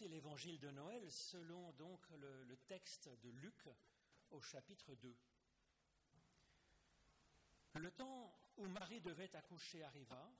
[0.00, 3.68] L'évangile de Noël selon donc le, texte de Luc
[4.30, 5.14] au chapitre 2.
[7.74, 10.32] Le temps où Marie devait accoucher arriva,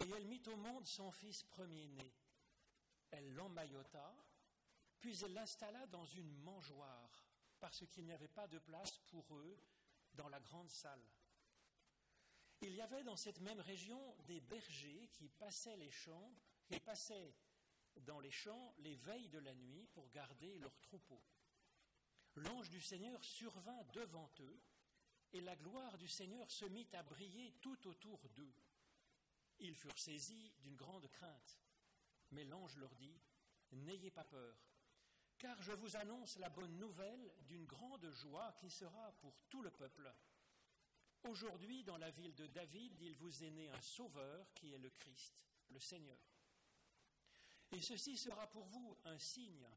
[0.00, 2.12] et elle mit au monde son fils premier-né.
[3.10, 4.14] Elle l'emmaillota,
[5.00, 7.26] puis elle l'installa dans une mangeoire,
[7.58, 9.58] parce qu'il n'y avait pas de place pour eux
[10.14, 11.04] dans la grande salle.
[12.60, 16.32] Il y avait dans cette même région des bergers qui passaient les champs,
[16.64, 17.34] qui passaient
[18.00, 21.22] dans les champs les veilles de la nuit pour garder leurs troupeaux.
[22.36, 24.60] L'ange du Seigneur survint devant eux,
[25.32, 28.54] et la gloire du Seigneur se mit à briller tout autour d'eux.
[29.60, 31.58] Ils furent saisis d'une grande crainte.
[32.32, 33.20] Mais l'ange leur dit,
[33.72, 34.54] N'ayez pas peur,
[35.38, 39.70] car je vous annonce la bonne nouvelle d'une grande joie qui sera pour tout le
[39.70, 40.12] peuple.
[41.24, 44.90] Aujourd'hui, dans la ville de David, il vous est né un sauveur qui est le
[44.90, 45.34] Christ,
[45.70, 46.31] le Seigneur.
[47.72, 49.68] Et ceci sera pour vous un signe.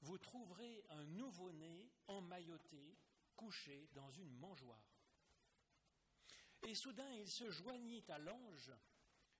[0.00, 2.96] Vous trouverez un nouveau-né emmailloté,
[3.36, 4.92] couché dans une mangeoire.
[6.62, 8.72] Et soudain il se joignit à l'ange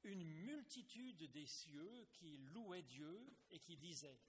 [0.04, 4.20] une multitude des cieux qui louaient Dieu et qui disaient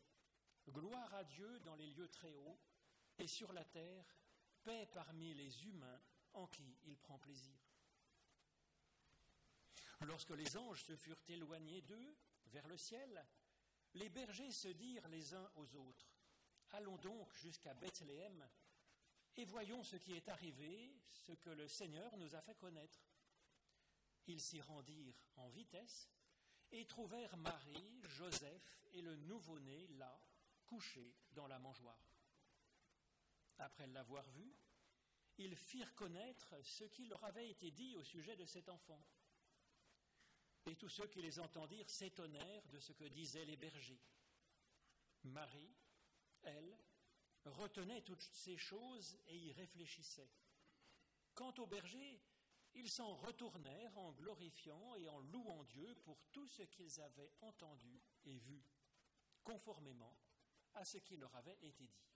[0.70, 2.60] Gloire à Dieu dans les lieux très hauts,
[3.18, 4.06] et sur la terre,
[4.64, 6.02] paix parmi les humains
[6.34, 7.60] en qui il prend plaisir.
[10.02, 12.16] Lorsque les anges se furent éloignés d'eux
[12.54, 13.26] vers le ciel,
[13.96, 16.14] les bergers se dirent les uns aux autres
[16.72, 18.48] Allons donc jusqu'à Bethléem
[19.36, 23.06] et voyons ce qui est arrivé, ce que le Seigneur nous a fait connaître.
[24.26, 26.10] Ils s'y rendirent en vitesse
[26.72, 30.20] et trouvèrent Marie, Joseph et le nouveau-né là,
[30.66, 32.18] couchés dans la mangeoire.
[33.60, 34.56] Après l'avoir vu,
[35.38, 39.04] ils firent connaître ce qui leur avait été dit au sujet de cet enfant.
[40.66, 44.02] Et tous ceux qui les entendirent s'étonnèrent de ce que disaient les bergers.
[45.24, 45.76] Marie,
[46.44, 46.78] elle,
[47.46, 50.30] retenait toutes ces choses et y réfléchissait.
[51.34, 52.22] Quant aux bergers,
[52.76, 58.02] ils s'en retournèrent en glorifiant et en louant Dieu pour tout ce qu'ils avaient entendu
[58.26, 58.64] et vu,
[59.44, 60.18] conformément
[60.74, 62.13] à ce qui leur avait été dit.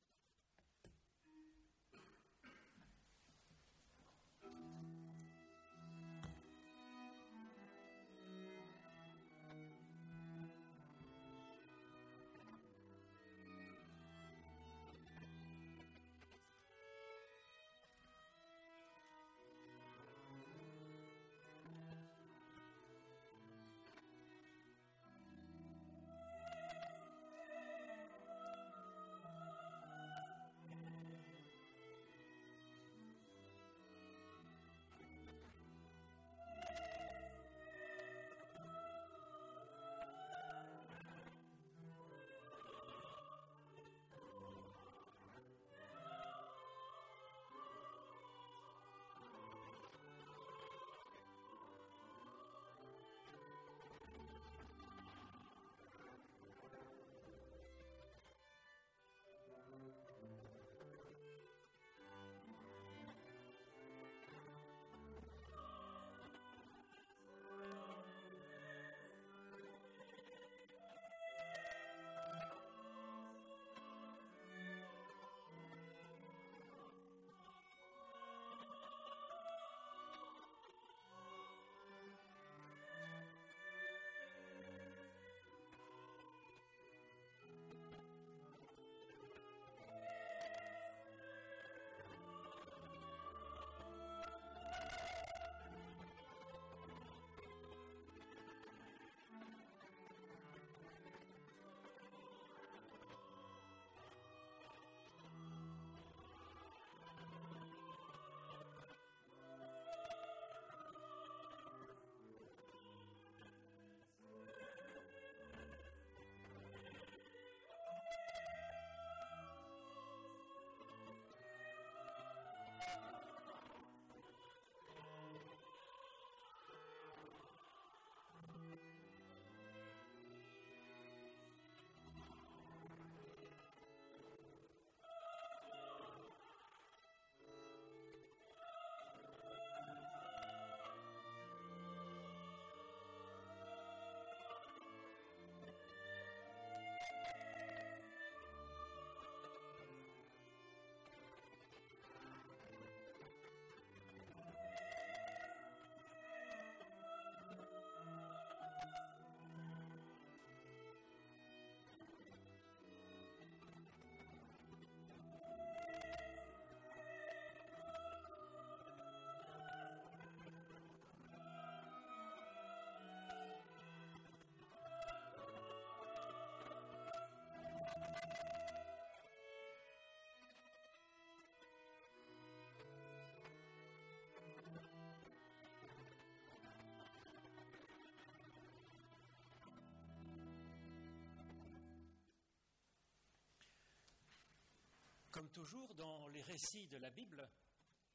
[195.38, 197.48] Comme toujours dans les récits de la Bible,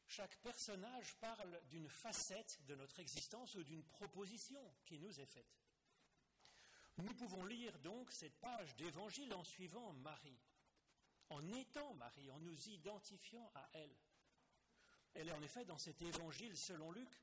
[0.09, 5.63] chaque personnage parle d'une facette de notre existence ou d'une proposition qui nous est faite.
[6.97, 10.41] Nous pouvons lire donc cette page d'évangile en suivant Marie,
[11.29, 13.97] en étant Marie, en nous identifiant à elle.
[15.15, 17.23] Elle est en effet dans cet évangile selon Luc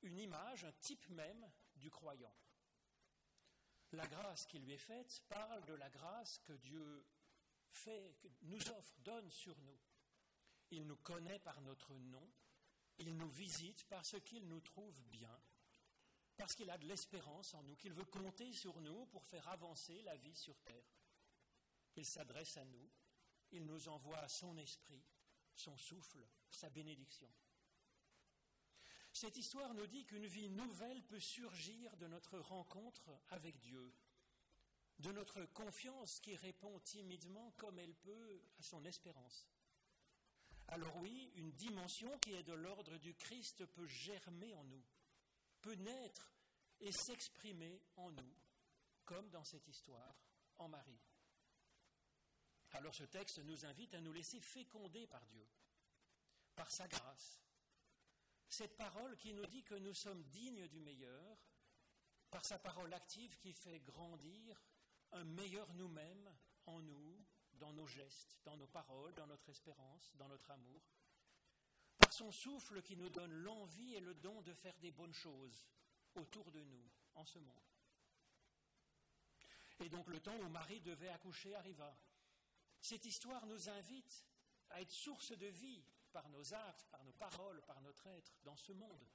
[0.00, 2.34] une image, un type même du croyant.
[3.90, 7.04] La grâce qui lui est faite parle de la grâce que Dieu
[7.72, 9.78] fait, nous offre, donne sur nous.
[10.70, 12.32] Il nous connaît par notre nom,
[12.98, 15.42] il nous visite parce qu'il nous trouve bien,
[16.36, 20.00] parce qu'il a de l'espérance en nous, qu'il veut compter sur nous pour faire avancer
[20.02, 20.96] la vie sur terre.
[21.96, 22.90] Il s'adresse à nous,
[23.50, 25.04] il nous envoie son esprit,
[25.54, 27.30] son souffle, sa bénédiction.
[29.12, 33.92] Cette histoire nous dit qu'une vie nouvelle peut surgir de notre rencontre avec Dieu,
[35.02, 39.48] de notre confiance qui répond timidement comme elle peut à son espérance.
[40.68, 44.84] Alors oui, une dimension qui est de l'ordre du Christ peut germer en nous,
[45.60, 46.32] peut naître
[46.80, 48.34] et s'exprimer en nous,
[49.04, 50.14] comme dans cette histoire
[50.58, 51.00] en Marie.
[52.70, 55.46] Alors ce texte nous invite à nous laisser féconder par Dieu,
[56.54, 57.42] par sa grâce.
[58.48, 61.38] Cette parole qui nous dit que nous sommes dignes du meilleur,
[62.30, 64.62] par sa parole active qui fait grandir
[65.12, 66.30] un meilleur nous-mêmes
[66.66, 67.24] en nous,
[67.54, 70.82] dans nos gestes, dans nos paroles, dans notre espérance, dans notre amour,
[71.98, 75.66] par son souffle qui nous donne l'envie et le don de faire des bonnes choses
[76.14, 77.62] autour de nous, en ce monde.
[79.80, 81.96] Et donc le temps où Marie devait accoucher arriva.
[82.80, 84.26] Cette histoire nous invite
[84.70, 88.56] à être source de vie par nos actes, par nos paroles, par notre être dans
[88.56, 89.08] ce monde,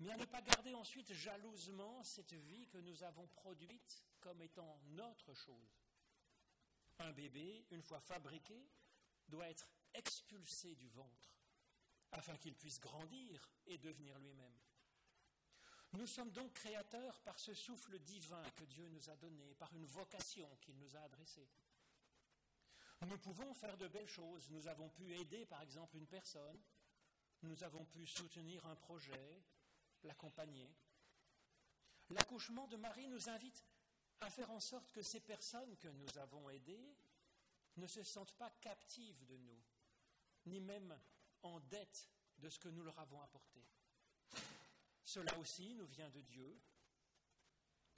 [0.00, 4.80] mais à ne pas garder ensuite jalousement cette vie que nous avons produite comme étant
[4.88, 5.84] notre chose.
[6.98, 8.66] Un bébé, une fois fabriqué,
[9.28, 11.36] doit être expulsé du ventre
[12.12, 14.58] afin qu'il puisse grandir et devenir lui-même.
[15.92, 19.86] Nous sommes donc créateurs par ce souffle divin que Dieu nous a donné, par une
[19.86, 21.48] vocation qu'il nous a adressée.
[23.06, 24.50] Nous pouvons faire de belles choses.
[24.50, 26.60] Nous avons pu aider, par exemple, une personne.
[27.42, 29.42] Nous avons pu soutenir un projet,
[30.04, 30.70] l'accompagner.
[32.10, 33.64] L'accouchement de Marie nous invite
[34.20, 36.96] à faire en sorte que ces personnes que nous avons aidées
[37.76, 39.62] ne se sentent pas captives de nous,
[40.46, 40.98] ni même
[41.42, 42.08] en dette
[42.38, 43.64] de ce que nous leur avons apporté.
[45.04, 46.60] Cela aussi nous vient de Dieu,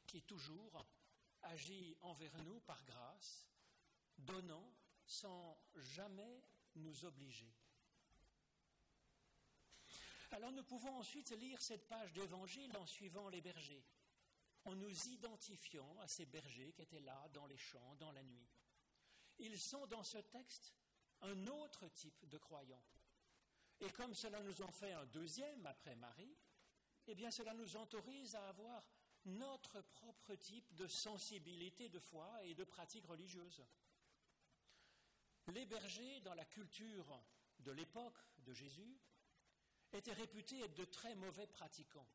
[0.07, 0.87] qui toujours
[1.43, 3.47] agit envers nous par grâce,
[4.19, 4.73] donnant
[5.07, 6.43] sans jamais
[6.77, 7.53] nous obliger.
[10.33, 13.85] Alors nous pouvons ensuite lire cette page d'évangile en suivant les bergers,
[14.65, 18.49] en nous identifiant à ces bergers qui étaient là dans les champs, dans la nuit.
[19.39, 20.73] Ils sont dans ce texte
[21.21, 22.83] un autre type de croyants.
[23.81, 26.35] Et comme cela nous en fait un deuxième après Marie,
[27.09, 28.83] eh bien cela nous autorise à avoir
[29.27, 33.63] notre propre type de sensibilité de foi et de pratique religieuse.
[35.49, 37.23] Les bergers, dans la culture
[37.59, 38.99] de l'époque de Jésus,
[39.93, 42.09] étaient réputés être de très mauvais pratiquants.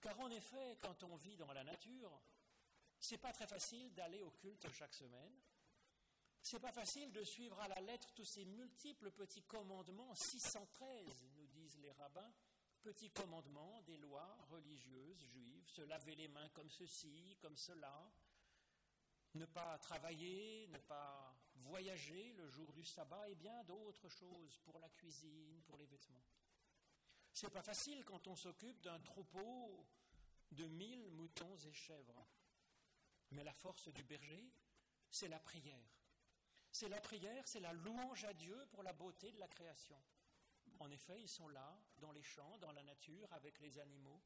[0.00, 2.20] Car en effet, quand on vit dans la nature,
[3.00, 5.40] c'est pas très facile d'aller au culte chaque semaine.
[6.42, 11.46] C'est pas facile de suivre à la lettre tous ces multiples petits commandements, 613, nous
[11.48, 12.32] disent les rabbins,
[12.82, 18.10] petits commandements des lois religieuses juives, se laver les mains comme ceci, comme cela,
[19.34, 24.78] ne pas travailler, ne pas voyager le jour du sabbat et bien d'autres choses pour
[24.78, 26.24] la cuisine, pour les vêtements.
[27.40, 29.86] C'est pas facile quand on s'occupe d'un troupeau
[30.50, 32.28] de mille moutons et chèvres.
[33.30, 34.52] Mais la force du berger,
[35.10, 35.88] c'est la prière.
[36.70, 39.96] C'est la prière, c'est la louange à Dieu pour la beauté de la création.
[40.80, 44.20] En effet, ils sont là, dans les champs, dans la nature, avec les animaux,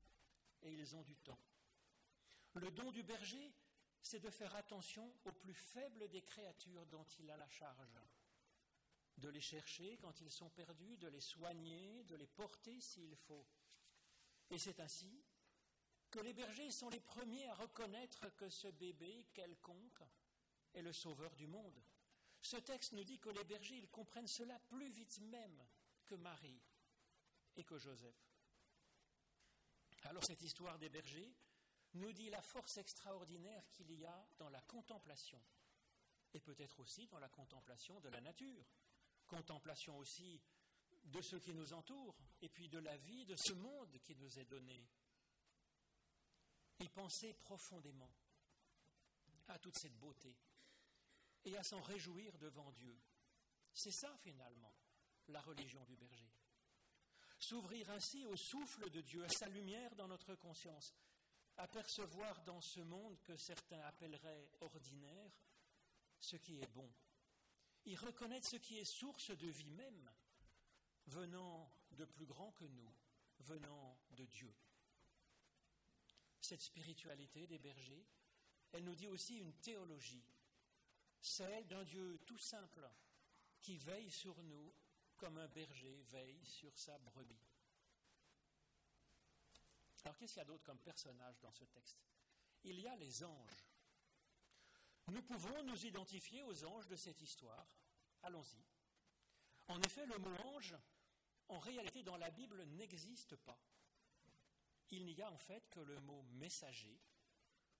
[0.63, 1.39] et ils ont du temps.
[2.55, 3.55] Le don du berger,
[4.03, 7.97] c'est de faire attention aux plus faibles des créatures dont il a la charge,
[9.19, 13.47] de les chercher quand ils sont perdus, de les soigner, de les porter s'il faut.
[14.51, 15.25] Et c'est ainsi
[16.11, 20.03] que les bergers sont les premiers à reconnaître que ce bébé quelconque
[20.73, 21.83] est le sauveur du monde.
[22.41, 25.65] Ce texte nous dit que les bergers, comprennent cela plus vite même
[26.05, 26.61] que Marie
[27.57, 28.35] et que Joseph.
[30.03, 31.35] Alors cette histoire des bergers
[31.95, 35.43] nous dit la force extraordinaire qu'il y a dans la contemplation,
[36.35, 38.67] et peut-être aussi dans la contemplation de la nature,
[39.27, 40.41] contemplation aussi
[41.05, 44.39] de ce qui nous entoure, et puis de la vie de ce monde qui nous
[44.39, 44.87] est donné.
[46.81, 48.11] Y penser profondément
[49.49, 50.37] à toute cette beauté
[51.45, 52.99] et à s'en réjouir devant Dieu
[53.73, 54.75] C'est ça finalement,
[55.29, 56.33] la religion du berger.
[57.39, 60.95] S'ouvrir ainsi au souffle de Dieu, à sa lumière dans notre conscience,
[61.57, 65.33] apercevoir dans ce monde que certains appelleraient ordinaire
[66.19, 66.91] ce qui est bon,
[67.87, 70.11] y reconnaître ce qui est source de vie même,
[71.07, 72.95] venant de plus grand que nous,
[73.41, 74.55] venant de Dieu.
[76.41, 78.07] Cette spiritualité des bergers,
[78.73, 80.25] elle nous dit aussi une théologie,
[81.21, 82.89] celle d'un Dieu tout simple
[83.61, 84.75] qui veille sur nous
[85.17, 87.49] comme un berger veille sur sa brebis.
[90.05, 91.99] Alors qu'est-ce qu'il y a d'autre comme personnage dans ce texte?
[92.65, 93.64] Il y a les anges.
[95.09, 97.67] Nous pouvons nous identifier aux anges de cette histoire.
[98.23, 98.65] Allons-y.
[99.69, 100.75] En effet, le mot ange,
[101.49, 103.59] en réalité, dans la Bible, n'existe pas.
[104.91, 107.01] Il n'y a en fait que le mot messager,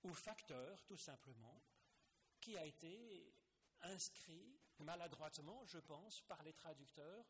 [0.03, 1.63] ou facteur, tout simplement,
[2.41, 3.33] qui a été
[3.83, 7.25] inscrit maladroitement, je pense, par les traducteurs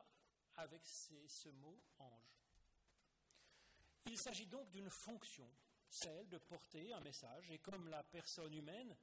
[0.56, 2.40] avec ce mot ange.
[4.06, 5.48] Il s'agit donc d'une fonction,
[5.88, 8.96] celle de porter un message, et comme la personne humaine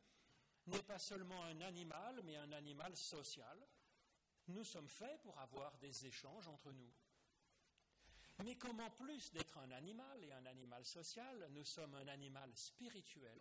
[0.67, 3.57] n'est pas seulement un animal, mais un animal social,
[4.47, 6.91] nous sommes faits pour avoir des échanges entre nous.
[8.43, 12.49] Mais comme en plus d'être un animal et un animal social, nous sommes un animal
[12.55, 13.39] spirituel,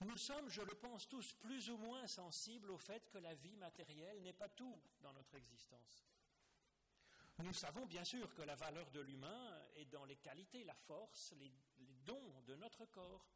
[0.00, 3.56] nous sommes, je le pense, tous plus ou moins sensibles au fait que la vie
[3.56, 6.04] matérielle n'est pas tout dans notre existence.
[7.38, 11.32] Nous savons bien sûr que la valeur de l'humain est dans les qualités, la force,
[11.38, 11.50] les,
[12.04, 13.26] dons de notre corps,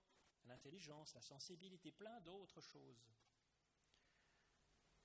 [0.47, 3.07] l'intelligence, la sensibilité, plein d'autres choses.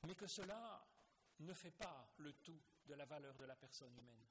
[0.08, 0.86] Mais que cela
[1.40, 4.28] ne fait pas le tout de la valeur de la personne humaine.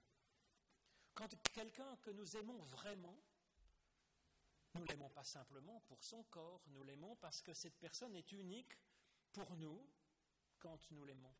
[1.15, 3.23] Quand quelqu'un que nous aimons vraiment,
[4.75, 8.79] nous l'aimons pas simplement pour son corps, nous l'aimons parce que cette personne est unique
[9.33, 9.87] pour nous
[10.59, 11.35] quand nous l'aimons.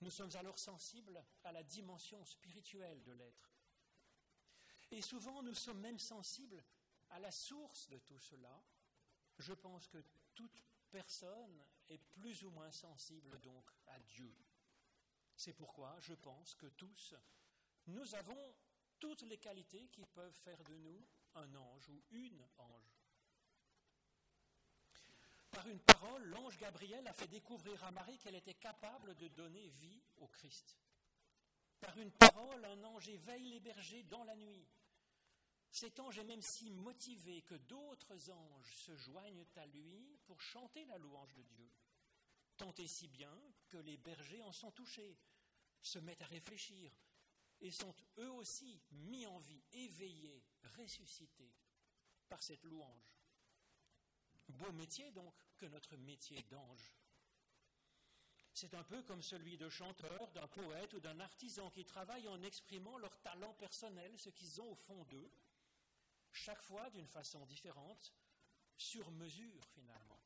[0.00, 3.50] Nous sommes alors sensibles à la dimension spirituelle de l'être.
[4.90, 6.64] Et souvent, nous sommes même sensibles
[7.10, 8.62] à la source de tout cela.
[9.38, 10.02] Je pense que
[10.34, 14.34] toute personne est plus ou moins sensible donc à Dieu.
[15.36, 17.14] C'est pourquoi je pense que tous,
[17.86, 18.54] nous avons
[18.98, 22.98] toutes les qualités qui peuvent faire de nous un ange ou une ange.
[25.50, 29.68] Par une parole, l'ange Gabriel a fait découvrir à Marie qu'elle était capable de donner
[29.68, 30.76] vie au Christ.
[31.80, 34.66] Par une parole, un ange éveille les bergers dans la nuit.
[35.70, 40.84] Cet ange est même si motivé que d'autres anges se joignent à lui pour chanter
[40.86, 41.70] la louange de Dieu.
[42.56, 43.36] Tant et si bien
[43.68, 45.16] que les bergers en sont touchés,
[45.80, 46.92] se mettent à réfléchir
[47.60, 50.42] et sont eux aussi mis en vie, éveillés,
[50.76, 51.52] ressuscités
[52.28, 53.14] par cette louange.
[54.48, 56.94] Beau métier donc que notre métier d'ange.
[58.54, 62.42] C'est un peu comme celui de chanteur, d'un poète ou d'un artisan qui travaillent en
[62.42, 65.30] exprimant leur talent personnel, ce qu'ils ont au fond d'eux,
[66.32, 68.14] chaque fois d'une façon différente,
[68.76, 70.20] sur mesure finalement.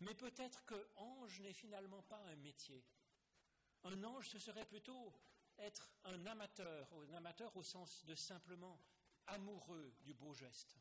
[0.00, 2.84] Mais peut-être que ange n'est finalement pas un métier.
[3.84, 5.12] Un ange, ce serait plutôt
[5.58, 8.80] être un amateur, un amateur au sens de simplement
[9.26, 10.76] amoureux du beau geste.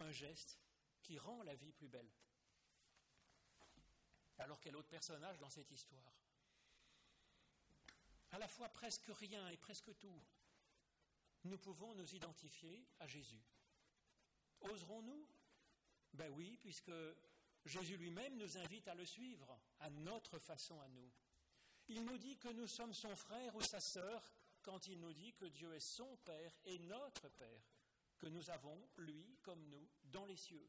[0.00, 0.58] Un geste
[1.02, 2.10] qui rend la vie plus belle.
[4.38, 6.14] Alors quel autre personnage dans cette histoire?
[8.32, 10.22] À la fois presque rien et presque tout,
[11.44, 13.42] nous pouvons nous identifier à Jésus.
[14.60, 15.26] Oserons-nous?
[16.12, 16.92] Ben oui, puisque
[17.64, 21.10] Jésus lui-même nous invite à le suivre, à notre façon à nous.
[21.88, 24.32] Il nous dit que nous sommes son frère ou sa sœur
[24.62, 27.62] quand il nous dit que Dieu est son Père et notre Père,
[28.18, 30.68] que nous avons, lui comme nous, dans les cieux.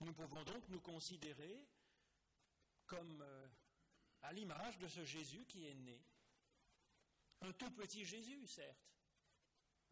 [0.00, 1.66] Nous pouvons donc nous considérer
[2.86, 3.48] comme euh,
[4.22, 6.02] à l'image de ce Jésus qui est né.
[7.40, 8.92] Un tout petit Jésus, certes,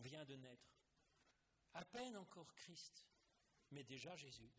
[0.00, 0.74] vient de naître.
[1.74, 3.06] À peine encore Christ,
[3.70, 4.52] mais déjà Jésus.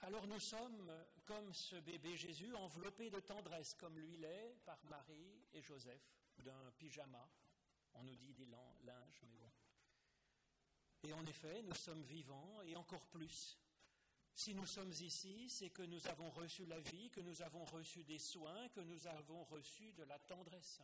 [0.00, 0.92] Alors nous sommes
[1.26, 6.02] comme ce bébé Jésus enveloppé de tendresse, comme lui l'est par Marie et Joseph,
[6.38, 7.28] d'un pyjama.
[7.94, 9.52] On nous dit des linges, mais bon.
[11.02, 13.58] Et en effet, nous sommes vivants et encore plus
[14.40, 18.04] si nous sommes ici, c'est que nous avons reçu la vie, que nous avons reçu
[18.04, 20.80] des soins, que nous avons reçu de la tendresse.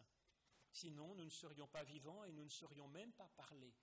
[0.77, 3.75] Sinon, nous ne serions pas vivants et nous ne serions même pas parlés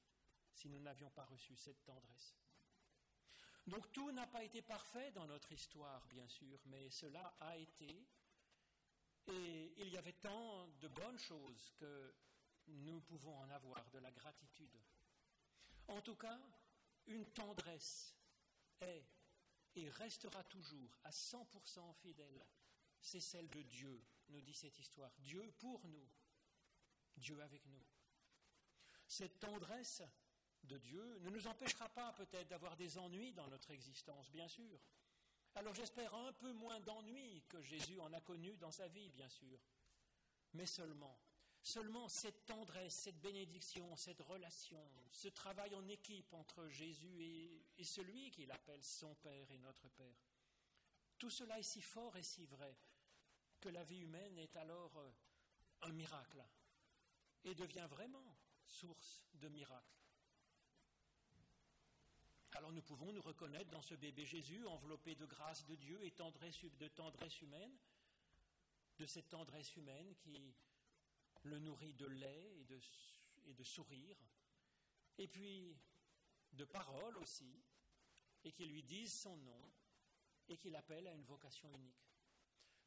[0.53, 2.37] si nous n'avions pas reçu cette tendresse.
[3.65, 8.07] Donc tout n'a pas été parfait dans notre histoire, bien sûr, mais cela a été.
[9.25, 12.13] Et il y avait tant de bonnes choses que
[12.67, 14.79] nous pouvons en avoir de la gratitude.
[15.87, 16.39] En tout cas,
[17.07, 18.15] une tendresse
[18.81, 19.03] est
[19.75, 22.45] et restera toujours à 100% fidèle,
[23.01, 25.11] c'est celle de Dieu, nous dit cette histoire.
[25.17, 26.07] Dieu pour nous,
[27.17, 27.83] Dieu avec nous.
[29.07, 30.01] Cette tendresse
[30.63, 34.79] de Dieu ne nous empêchera pas peut-être d'avoir des ennuis dans notre existence, bien sûr.
[35.55, 39.29] Alors j'espère un peu moins d'ennuis que Jésus en a connu dans sa vie, bien
[39.29, 39.59] sûr.
[40.53, 41.19] Mais seulement,
[41.61, 47.83] seulement cette tendresse, cette bénédiction, cette relation, ce travail en équipe entre Jésus et, et
[47.83, 50.25] celui qu'il appelle son Père et notre Père.
[51.19, 52.75] Tout cela est si fort et si vrai
[53.59, 55.11] que la vie humaine est alors euh,
[55.83, 56.43] un miracle
[57.43, 60.03] et devient vraiment source de miracle.
[62.53, 66.11] Alors nous pouvons nous reconnaître dans ce bébé Jésus enveloppé de grâce de Dieu et
[66.11, 67.75] de tendresse humaine,
[68.97, 70.53] de cette tendresse humaine qui
[71.43, 72.79] le nourrit de lait et de,
[73.45, 74.17] et sourire,
[75.17, 75.75] et puis
[76.53, 77.63] de paroles aussi,
[78.43, 79.71] et qui lui disent son nom
[80.49, 82.13] et qui l'appelle à une vocation unique.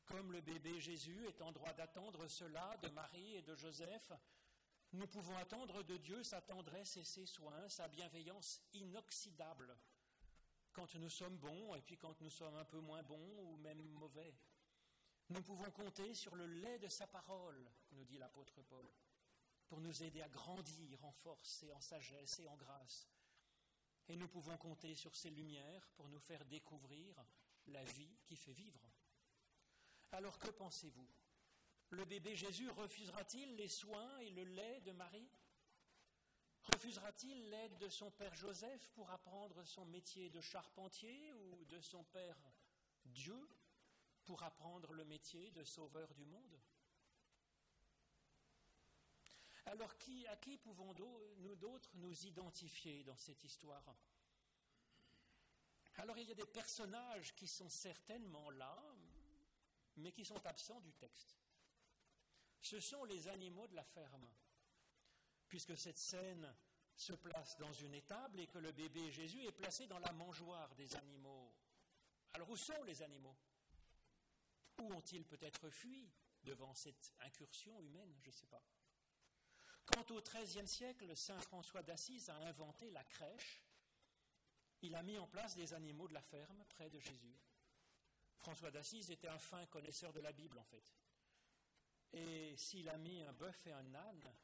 [0.04, 4.12] Comme le bébé Jésus est en droit d'attendre cela de Marie et de Joseph,
[4.92, 9.76] nous pouvons attendre de Dieu sa tendresse et ses soins, sa bienveillance inoxydable,
[10.72, 13.82] quand nous sommes bons et puis quand nous sommes un peu moins bons ou même
[13.82, 14.34] mauvais.
[15.28, 18.88] Nous pouvons compter sur le lait de sa parole, nous dit l'apôtre Paul,
[19.66, 23.08] pour nous aider à grandir en force et en sagesse et en grâce.
[24.08, 27.24] Et nous pouvons compter sur ses lumières pour nous faire découvrir
[27.66, 28.88] la vie qui fait vivre.
[30.12, 31.08] Alors que pensez-vous?
[31.90, 35.28] Le bébé Jésus refusera-t-il les soins et le lait de Marie?
[36.62, 42.02] Refusera-t-il l'aide de son père Joseph pour apprendre son métier de charpentier ou de son
[42.04, 42.36] père
[43.04, 43.48] Dieu
[44.24, 46.60] pour apprendre le métier de sauveur du monde?
[49.66, 49.92] Alors
[50.28, 53.96] à qui pouvons-nous d'autres nous identifier dans cette histoire?
[55.96, 58.76] Alors il y a des personnages qui sont certainement là,
[59.96, 61.36] mais qui sont absents du texte
[62.60, 64.28] ce sont les animaux de la ferme.
[65.48, 66.54] Puisque cette scène
[66.96, 70.74] se place dans une étable et que le bébé Jésus est placé dans la mangeoire
[70.74, 71.54] des animaux.
[72.32, 73.36] Alors où sont les animaux?
[74.78, 76.10] Où ont-ils peut-être fui
[76.42, 78.14] devant cette incursion humaine?
[78.20, 78.62] Je ne sais pas.
[79.86, 83.62] Quant au XIIIe siècle, Saint François d'Assise a inventé la crèche.
[84.82, 87.38] Il a mis en place des animaux de la ferme près de Jésus.
[88.36, 90.92] François d'Assise était un fin connaisseur de la Bible, en fait.
[92.12, 94.34] Et s'il a mis un bœuf et un âne,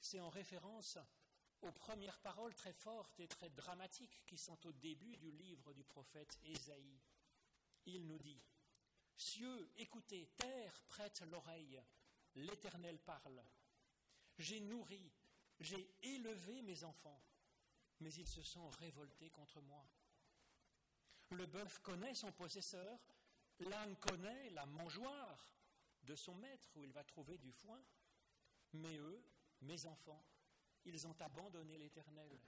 [0.00, 0.98] c'est en référence
[1.62, 5.84] aux premières paroles très fortes et très dramatiques qui sont au début du livre du
[5.84, 7.00] prophète Ésaïe.
[7.86, 8.40] Il nous dit
[9.16, 11.82] Cieux, écoutez, terre, prête l'oreille,
[12.34, 13.42] l'Éternel parle.
[14.38, 15.12] J'ai nourri,
[15.58, 17.22] j'ai élevé mes enfants,
[18.00, 19.86] mais ils se sont révoltés contre moi.
[21.32, 22.98] Le bœuf connaît son possesseur,
[23.58, 25.46] l'âne connaît la mangeoire,
[26.10, 27.80] de son maître où il va trouver du foin.
[28.72, 29.22] Mais eux,
[29.60, 30.24] mes enfants,
[30.84, 32.40] ils ont abandonné l'Éternel.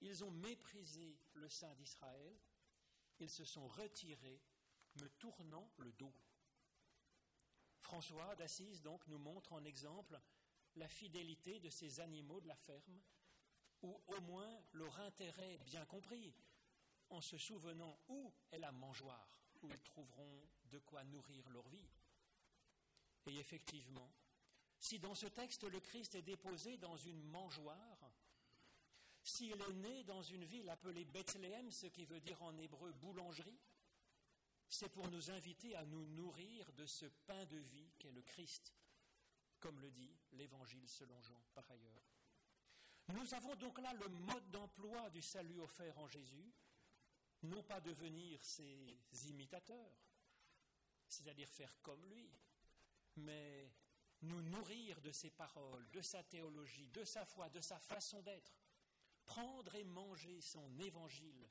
[0.00, 2.38] Ils ont méprisé le Saint d'Israël.
[3.18, 4.40] Ils se sont retirés,
[5.00, 6.14] me tournant le dos.
[7.80, 10.20] François d'Assise donc nous montre en exemple
[10.76, 13.00] la fidélité de ces animaux de la ferme,
[13.82, 16.32] ou au moins leur intérêt bien compris,
[17.10, 21.90] en se souvenant où est la mangeoire, où ils trouveront de quoi nourrir leur vie.
[23.26, 24.10] Et effectivement,
[24.78, 28.12] si dans ce texte le Christ est déposé dans une mangeoire,
[29.22, 33.60] s'il est né dans une ville appelée Bethléem, ce qui veut dire en hébreu boulangerie,
[34.68, 38.72] c'est pour nous inviter à nous nourrir de ce pain de vie qu'est le Christ,
[39.60, 42.02] comme le dit l'Évangile selon Jean par ailleurs.
[43.08, 46.52] Nous avons donc là le mode d'emploi du salut offert en Jésus,
[47.42, 49.94] non pas devenir ses imitateurs,
[51.06, 52.30] c'est-à-dire faire comme lui,
[53.16, 53.72] mais
[54.22, 58.56] nous nourrir de ses paroles, de sa théologie, de sa foi, de sa façon d'être,
[59.24, 61.48] prendre et manger son évangile,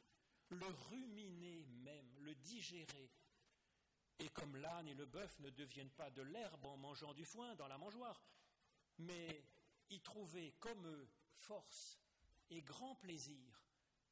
[0.50, 3.12] le ruminer même, le digérer,
[4.20, 7.56] et comme l'âne et le bœuf ne deviennent pas de l'herbe en mangeant du foin
[7.56, 8.22] dans la mangeoire,
[9.00, 9.44] mais
[9.90, 12.00] y trouver comme eux force
[12.50, 13.64] et grand plaisir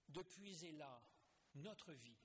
[0.08, 1.02] de puiser là
[1.54, 2.18] notre vie